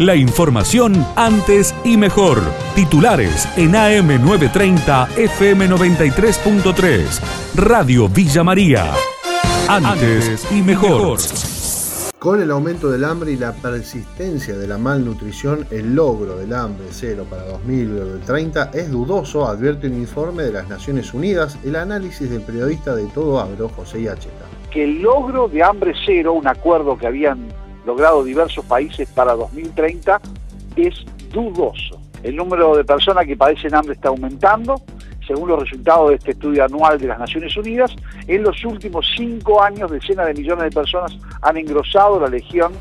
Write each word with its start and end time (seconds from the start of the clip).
La 0.00 0.16
información 0.16 1.06
antes 1.14 1.72
y 1.84 1.96
mejor. 1.96 2.40
Titulares 2.74 3.48
en 3.56 3.74
AM930 3.74 5.06
FM93.3. 5.14 7.54
Radio 7.54 8.08
Villa 8.08 8.42
María. 8.42 8.90
Antes 9.68 10.50
y 10.50 10.62
mejor. 10.62 11.18
Con 12.18 12.42
el 12.42 12.50
aumento 12.50 12.90
del 12.90 13.04
hambre 13.04 13.30
y 13.30 13.36
la 13.36 13.52
persistencia 13.52 14.58
de 14.58 14.66
la 14.66 14.78
malnutrición, 14.78 15.64
el 15.70 15.94
logro 15.94 16.38
del 16.38 16.52
hambre 16.54 16.86
cero 16.90 17.24
para 17.30 17.44
2030 17.44 18.72
es 18.74 18.90
dudoso, 18.90 19.46
advierte 19.46 19.86
un 19.86 19.94
informe 19.94 20.42
de 20.42 20.54
las 20.54 20.68
Naciones 20.68 21.14
Unidas, 21.14 21.56
el 21.64 21.76
análisis 21.76 22.28
del 22.28 22.40
periodista 22.40 22.96
de 22.96 23.06
Todo 23.06 23.38
Agro, 23.38 23.68
José 23.68 24.02
Yacheta. 24.02 24.46
Que 24.72 24.82
el 24.82 25.02
logro 25.02 25.46
de 25.46 25.62
hambre 25.62 25.94
cero, 26.04 26.32
un 26.32 26.48
acuerdo 26.48 26.98
que 26.98 27.06
habían 27.06 27.46
logrado 27.84 28.24
diversos 28.24 28.64
países 28.64 29.08
para 29.08 29.34
2030, 29.34 30.20
es 30.76 31.04
dudoso. 31.32 32.00
El 32.22 32.36
número 32.36 32.76
de 32.76 32.84
personas 32.84 33.26
que 33.26 33.36
padecen 33.36 33.74
hambre 33.74 33.94
está 33.94 34.08
aumentando, 34.08 34.80
según 35.26 35.48
los 35.48 35.60
resultados 35.60 36.10
de 36.10 36.16
este 36.16 36.30
estudio 36.32 36.64
anual 36.64 36.98
de 36.98 37.08
las 37.08 37.18
Naciones 37.18 37.56
Unidas, 37.56 37.94
en 38.26 38.42
los 38.42 38.64
últimos 38.64 39.06
cinco 39.16 39.62
años 39.62 39.90
decenas 39.90 40.26
de 40.26 40.34
millones 40.34 40.64
de 40.64 40.70
personas 40.70 41.16
han 41.42 41.56
engrosado 41.56 42.20
la 42.20 42.28
legión 42.28 42.72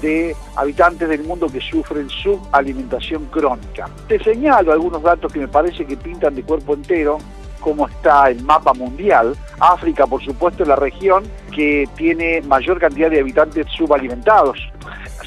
de 0.00 0.34
habitantes 0.56 1.08
del 1.08 1.22
mundo 1.24 1.46
que 1.46 1.60
sufren 1.60 2.08
subalimentación 2.08 3.26
crónica. 3.26 3.88
Te 4.08 4.22
señalo 4.22 4.72
algunos 4.72 5.02
datos 5.02 5.32
que 5.32 5.40
me 5.40 5.48
parece 5.48 5.84
que 5.86 5.96
pintan 5.96 6.34
de 6.34 6.42
cuerpo 6.42 6.74
entero 6.74 7.18
cómo 7.64 7.88
está 7.88 8.28
el 8.28 8.42
mapa 8.42 8.74
mundial. 8.74 9.34
África, 9.58 10.06
por 10.06 10.22
supuesto, 10.22 10.64
es 10.64 10.68
la 10.68 10.76
región 10.76 11.24
que 11.50 11.88
tiene 11.96 12.42
mayor 12.42 12.78
cantidad 12.78 13.10
de 13.10 13.20
habitantes 13.20 13.66
subalimentados. 13.74 14.58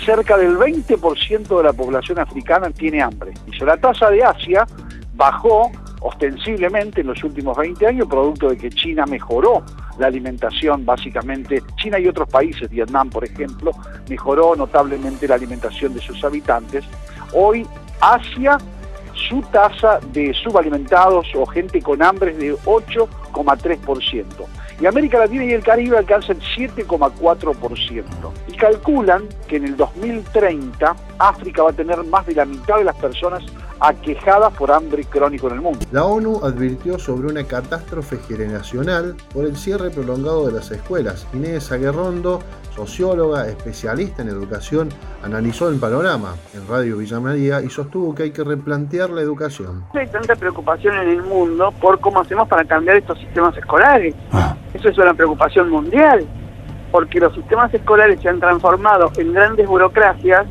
Cerca 0.05 0.37
del 0.37 0.55
20% 0.55 1.57
de 1.57 1.63
la 1.63 1.73
población 1.73 2.19
africana 2.19 2.69
tiene 2.69 3.01
hambre. 3.01 3.33
Y 3.47 3.65
la 3.65 3.75
tasa 3.77 4.11
de 4.11 4.23
Asia 4.23 4.67
bajó 5.15 5.71
ostensiblemente 6.01 7.01
en 7.01 7.07
los 7.07 7.23
últimos 7.23 7.57
20 7.57 7.87
años, 7.87 8.07
producto 8.07 8.49
de 8.49 8.57
que 8.57 8.69
China 8.69 9.07
mejoró 9.07 9.63
la 9.97 10.05
alimentación 10.05 10.85
básicamente, 10.85 11.63
China 11.77 11.97
y 11.97 12.07
otros 12.07 12.29
países, 12.29 12.69
Vietnam 12.69 13.09
por 13.09 13.25
ejemplo, 13.25 13.71
mejoró 14.07 14.55
notablemente 14.55 15.27
la 15.27 15.35
alimentación 15.35 15.95
de 15.95 16.01
sus 16.01 16.23
habitantes. 16.23 16.85
Hoy 17.33 17.65
Asia, 17.99 18.59
su 19.27 19.41
tasa 19.51 19.99
de 20.13 20.33
subalimentados 20.33 21.27
o 21.35 21.45
gente 21.45 21.81
con 21.81 22.01
hambre 22.01 22.31
es 22.31 22.37
de 22.37 22.55
8,3% 22.55 24.25
y 24.79 24.85
América 24.85 25.19
Latina 25.19 25.43
y 25.43 25.51
el 25.51 25.63
Caribe 25.63 25.97
alcanzan 25.97 26.39
7,4%. 26.39 28.03
Y 28.47 28.57
calculan 28.57 29.23
que 29.47 29.57
en 29.57 29.65
el 29.65 29.77
2030 29.77 30.95
África 31.17 31.63
va 31.63 31.71
a 31.71 31.73
tener 31.73 32.03
más 32.03 32.25
de 32.25 32.35
la 32.35 32.45
mitad 32.45 32.77
de 32.77 32.83
las 32.83 32.95
personas 32.95 33.43
aquejadas 33.79 34.53
por 34.53 34.71
hambre 34.71 35.03
crónico 35.05 35.47
en 35.47 35.53
el 35.53 35.61
mundo. 35.61 35.79
La 35.91 36.05
ONU 36.05 36.41
advirtió 36.43 36.97
sobre 36.97 37.27
una 37.27 37.43
catástrofe 37.43 38.17
generacional 38.27 39.15
por 39.33 39.45
el 39.45 39.55
cierre 39.55 39.89
prolongado 39.89 40.47
de 40.47 40.53
las 40.53 40.71
escuelas. 40.71 41.27
Inés 41.33 41.71
Aguerrondo, 41.71 42.39
socióloga, 42.75 43.47
especialista 43.47 44.21
en 44.21 44.29
educación, 44.29 44.89
analizó 45.23 45.69
el 45.69 45.79
panorama 45.79 46.35
en 46.53 46.67
Radio 46.67 46.97
Villa 46.97 47.19
María 47.19 47.61
y 47.61 47.69
sostuvo 47.69 48.13
que 48.15 48.23
hay 48.23 48.31
que 48.31 48.43
replantear 48.43 49.09
la 49.09 49.21
educación. 49.21 49.85
Hay 49.93 50.07
tanta 50.07 50.35
preocupación 50.35 50.95
en 50.95 51.09
el 51.09 51.23
mundo 51.23 51.71
por 51.79 51.99
cómo 51.99 52.21
hacemos 52.21 52.47
para 52.47 52.65
cambiar 52.65 52.97
estos 52.97 53.19
sistemas 53.19 53.55
escolares. 53.57 54.15
Ah. 54.31 54.55
Eso 54.73 54.89
es 54.89 54.97
una 54.97 55.13
preocupación 55.13 55.69
mundial, 55.69 56.25
porque 56.91 57.19
los 57.19 57.33
sistemas 57.33 57.73
escolares 57.73 58.19
se 58.21 58.29
han 58.29 58.39
transformado 58.39 59.11
en 59.17 59.33
grandes 59.33 59.67
burocracias, 59.67 60.45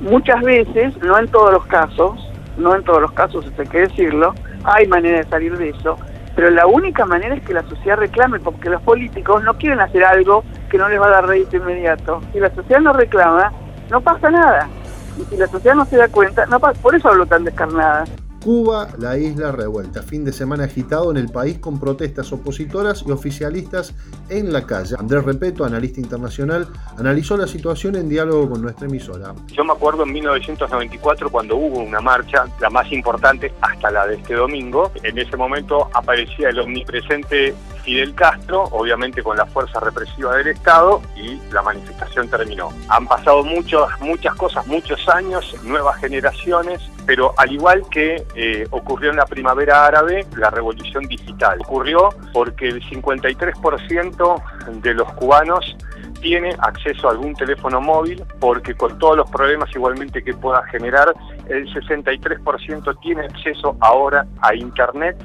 muchas 0.00 0.42
veces, 0.42 0.96
no 1.02 1.18
en 1.18 1.28
todos 1.28 1.52
los 1.52 1.66
casos, 1.66 2.30
no 2.56 2.74
en 2.74 2.84
todos 2.84 3.00
los 3.00 3.12
casos, 3.12 3.50
hay 3.58 3.66
que 3.66 3.80
decirlo, 3.80 4.34
hay 4.64 4.86
manera 4.86 5.18
de 5.18 5.24
salir 5.24 5.56
de 5.56 5.70
eso, 5.70 5.98
pero 6.34 6.50
la 6.50 6.66
única 6.66 7.06
manera 7.06 7.34
es 7.34 7.42
que 7.44 7.54
la 7.54 7.62
sociedad 7.62 7.96
reclame, 7.96 8.40
porque 8.40 8.68
los 8.68 8.82
políticos 8.82 9.42
no 9.44 9.54
quieren 9.54 9.80
hacer 9.80 10.04
algo 10.04 10.44
que 10.68 10.78
no 10.78 10.88
les 10.88 11.00
va 11.00 11.06
a 11.06 11.10
dar 11.10 11.28
rédito 11.28 11.56
inmediato. 11.56 12.20
Si 12.32 12.40
la 12.40 12.52
sociedad 12.52 12.80
no 12.80 12.92
reclama, 12.92 13.52
no 13.90 14.00
pasa 14.00 14.30
nada. 14.30 14.68
Y 15.16 15.24
si 15.26 15.36
la 15.36 15.46
sociedad 15.46 15.76
no 15.76 15.84
se 15.84 15.96
da 15.96 16.08
cuenta, 16.08 16.46
no 16.46 16.58
pasa, 16.58 16.80
por 16.82 16.94
eso 16.94 17.08
hablo 17.08 17.26
tan 17.26 17.44
descarnada. 17.44 18.04
Cuba, 18.44 18.88
la 18.98 19.16
isla 19.16 19.52
revuelta. 19.52 20.02
Fin 20.02 20.22
de 20.22 20.30
semana 20.30 20.64
agitado 20.64 21.10
en 21.10 21.16
el 21.16 21.30
país 21.30 21.58
con 21.60 21.80
protestas 21.80 22.30
opositoras 22.30 23.02
y 23.06 23.10
oficialistas 23.10 23.94
en 24.28 24.52
la 24.52 24.66
calle. 24.66 24.96
Andrés 24.98 25.24
Repeto, 25.24 25.64
analista 25.64 25.98
internacional, 25.98 26.68
analizó 26.98 27.38
la 27.38 27.46
situación 27.46 27.96
en 27.96 28.06
diálogo 28.06 28.50
con 28.50 28.60
nuestra 28.60 28.86
emisora. 28.86 29.34
Yo 29.46 29.64
me 29.64 29.72
acuerdo 29.72 30.02
en 30.02 30.12
1994 30.12 31.30
cuando 31.30 31.56
hubo 31.56 31.78
una 31.78 32.02
marcha, 32.02 32.44
la 32.60 32.68
más 32.68 32.92
importante 32.92 33.50
hasta 33.62 33.90
la 33.90 34.06
de 34.08 34.16
este 34.16 34.34
domingo. 34.34 34.92
En 35.02 35.16
ese 35.16 35.38
momento 35.38 35.88
aparecía 35.94 36.50
el 36.50 36.58
omnipresente 36.58 37.54
Fidel 37.84 38.14
Castro, 38.14 38.64
obviamente 38.72 39.22
con 39.22 39.36
la 39.36 39.46
fuerza 39.46 39.78
represiva 39.80 40.36
del 40.36 40.48
Estado, 40.48 41.02
y 41.16 41.40
la 41.52 41.62
manifestación 41.62 42.28
terminó. 42.28 42.70
Han 42.88 43.06
pasado 43.06 43.44
muchos, 43.44 43.88
muchas 44.00 44.34
cosas, 44.34 44.66
muchos 44.66 45.08
años, 45.08 45.54
nuevas 45.62 45.98
generaciones, 46.00 46.80
pero 47.06 47.34
al 47.36 47.52
igual 47.52 47.82
que 47.90 48.24
eh, 48.34 48.66
ocurrió 48.70 49.10
en 49.10 49.16
la 49.16 49.26
primavera 49.26 49.86
árabe, 49.86 50.26
la 50.36 50.50
revolución 50.50 51.04
digital 51.04 51.60
ocurrió 51.60 52.08
porque 52.32 52.68
el 52.68 52.82
53% 52.82 54.42
de 54.80 54.94
los 54.94 55.12
cubanos 55.12 55.76
tiene 56.20 56.56
acceso 56.58 57.08
a 57.08 57.10
algún 57.12 57.34
teléfono 57.34 57.82
móvil, 57.82 58.24
porque 58.40 58.74
con 58.74 58.98
todos 58.98 59.18
los 59.18 59.30
problemas 59.30 59.68
igualmente 59.74 60.24
que 60.24 60.32
pueda 60.32 60.64
generar, 60.68 61.14
el 61.48 61.68
63% 61.74 62.98
tiene 63.02 63.26
acceso 63.26 63.76
ahora 63.80 64.26
a 64.40 64.54
Internet 64.54 65.16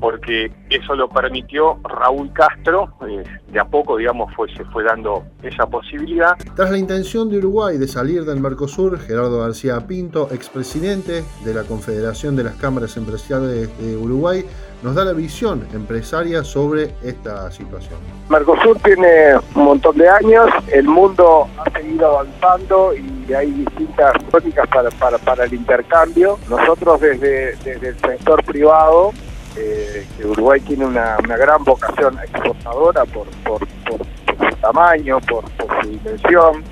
porque 0.00 0.50
eso 0.70 0.94
lo 0.94 1.08
permitió 1.08 1.78
Raúl 1.82 2.32
Castro, 2.32 2.92
eh, 3.06 3.22
de 3.50 3.60
a 3.60 3.64
poco, 3.64 3.96
digamos, 3.96 4.32
fue, 4.34 4.52
se 4.54 4.64
fue 4.66 4.84
dando 4.84 5.24
esa 5.42 5.66
posibilidad. 5.66 6.36
Tras 6.54 6.70
la 6.70 6.78
intención 6.78 7.30
de 7.30 7.38
Uruguay 7.38 7.78
de 7.78 7.88
salir 7.88 8.24
del 8.24 8.40
Mercosur, 8.40 8.98
Gerardo 8.98 9.40
García 9.40 9.86
Pinto, 9.86 10.28
expresidente 10.32 11.24
de 11.44 11.54
la 11.54 11.64
Confederación 11.64 12.36
de 12.36 12.44
las 12.44 12.54
Cámaras 12.56 12.96
Empresariales 12.96 13.76
de 13.78 13.96
Uruguay, 13.96 14.44
nos 14.82 14.94
da 14.94 15.04
la 15.04 15.12
visión 15.12 15.66
empresaria 15.72 16.44
sobre 16.44 16.94
esta 17.02 17.50
situación. 17.50 17.98
Mercosur 18.28 18.78
tiene 18.80 19.34
un 19.54 19.64
montón 19.64 19.96
de 19.96 20.08
años, 20.08 20.46
el 20.72 20.86
mundo 20.86 21.48
ha 21.58 21.70
seguido 21.70 22.18
avanzando 22.18 22.94
y 22.94 23.32
hay 23.32 23.50
distintas 23.50 24.12
políticas 24.30 24.68
para, 24.68 24.90
para, 24.90 25.18
para 25.18 25.44
el 25.44 25.54
intercambio. 25.54 26.38
Nosotros 26.48 27.00
desde, 27.00 27.56
desde 27.56 27.88
el 27.88 27.98
sector 27.98 28.44
privado 28.44 29.12
que 29.54 30.06
Uruguay 30.24 30.60
tiene 30.60 30.86
una, 30.86 31.16
gran 31.16 31.64
vocación 31.64 32.18
exportadora 32.18 33.04
por, 33.04 33.26
su 33.28 34.56
tamaño, 34.60 35.18
por, 35.20 35.44
su 35.82 35.88
dimensión. 35.88 36.62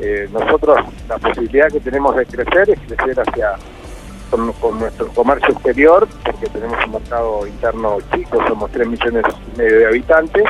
Eh, 0.00 0.28
nosotros 0.32 0.78
la 1.08 1.18
posibilidad 1.18 1.68
que 1.68 1.80
tenemos 1.80 2.16
de 2.16 2.26
crecer 2.26 2.70
es 2.70 2.80
crecer 2.80 3.20
hacia 3.20 3.56
con, 4.60 4.78
nuestro 4.78 5.08
comercio 5.08 5.52
exterior, 5.54 6.08
porque 6.24 6.46
tenemos 6.46 6.78
un 6.86 6.92
mercado 6.92 7.46
interno 7.46 7.98
chico, 8.14 8.42
somos 8.48 8.70
3 8.72 8.88
millones 8.88 9.24
y 9.54 9.58
medio 9.58 9.78
de 9.78 9.86
habitantes, 9.86 10.44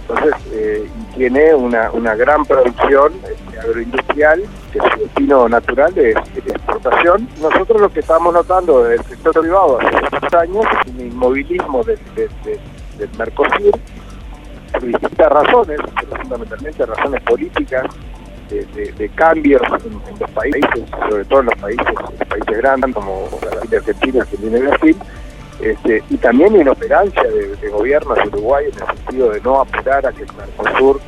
entonces 0.00 0.34
eh, 0.52 0.88
tiene 1.16 1.54
una, 1.54 1.90
una 1.90 2.14
gran 2.14 2.44
producción 2.46 3.12
este, 3.24 3.60
agroindustrial 3.60 4.42
que 4.72 4.78
destino 4.98 5.48
natural 5.48 5.96
es, 5.96 6.16
exportación. 6.36 7.28
Nosotros 7.40 7.80
lo 7.80 7.92
que 7.92 8.00
estamos 8.00 8.32
notando 8.32 8.84
desde 8.84 9.02
el 9.02 9.08
sector 9.08 9.40
privado 9.40 9.78
hace 9.80 10.00
muchos 10.00 10.34
años 10.34 10.66
es 10.80 10.92
un 10.92 11.00
inmovilismo 11.00 11.82
del, 11.84 11.98
Mercosur 13.16 13.78
por 14.72 14.84
distintas 14.84 15.32
razones, 15.32 15.80
pero 16.00 16.22
fundamentalmente 16.22 16.84
razones 16.84 17.22
políticas, 17.22 17.86
de, 18.50 19.10
cambios 19.14 19.62
en, 19.84 20.18
los 20.18 20.30
países, 20.30 20.84
sobre 21.08 21.24
todo 21.26 21.40
en 21.40 21.46
los 21.46 21.54
países, 21.56 21.86
países 22.28 22.58
grandes 22.58 22.94
como 22.94 23.28
la 23.70 23.76
Argentina, 23.76 24.26
que 24.28 24.36
viene 24.38 24.60
Brasil, 24.60 24.96
este, 25.60 26.02
y 26.10 26.16
también 26.16 26.56
inoperancia 26.60 27.22
de, 27.24 27.56
de 27.56 27.68
gobiernos 27.68 28.16
de 28.16 28.28
Uruguay 28.28 28.66
en 28.72 28.80
el 28.80 28.96
sentido 28.96 29.30
de 29.30 29.40
no 29.42 29.60
apurar 29.60 30.06
a 30.06 30.12
que 30.12 30.22
el 30.22 30.28
Mercosur 30.34 31.00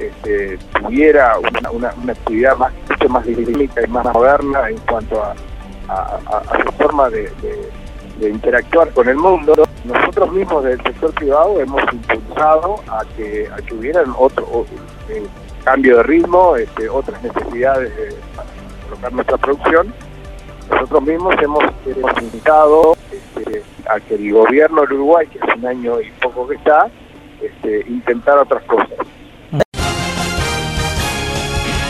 este, 0.00 0.58
tuviera 0.80 1.36
una, 1.72 1.88
actividad 2.12 2.56
más, 2.56 2.72
mucho 2.88 3.08
más 3.08 3.26
dinámica 3.26 3.82
y 3.82 3.86
más 3.88 4.04
moderna 4.14 4.68
en 4.70 4.78
cuanto 4.78 5.22
a, 5.22 5.34
su 6.64 6.72
forma 6.72 7.10
de, 7.10 7.30
interactuar 8.20 8.90
con 8.90 9.08
el 9.08 9.16
mundo. 9.16 9.54
Nosotros 9.84 10.32
mismos 10.32 10.64
del 10.64 10.82
sector 10.82 11.12
privado 11.14 11.60
hemos 11.60 11.82
impulsado 11.92 12.76
a 12.88 13.02
que, 13.16 13.48
a 13.52 13.56
que 13.56 13.74
hubieran 13.74 14.14
otro 14.16 14.66
eh, 15.08 15.26
cambio 15.64 15.98
de 15.98 16.02
ritmo, 16.02 16.56
este, 16.56 16.88
otras 16.88 17.22
necesidades 17.22 17.94
de, 17.96 18.14
para 18.36 18.48
colocar 18.84 19.12
nuestra 19.12 19.36
producción. 19.38 19.94
Nosotros 20.70 21.02
mismos 21.02 21.34
hemos, 21.42 21.64
invitado 22.20 22.96
este, 23.10 23.62
a 23.88 23.98
que 24.00 24.14
el 24.14 24.32
gobierno 24.32 24.82
del 24.82 24.92
Uruguay, 24.92 25.26
que 25.26 25.40
hace 25.40 25.58
un 25.58 25.66
año 25.66 26.00
y 26.00 26.10
poco 26.22 26.46
que 26.46 26.56
está, 26.56 26.88
este, 27.42 27.84
intentar 27.88 28.38
otras 28.38 28.62
cosas. 28.64 28.98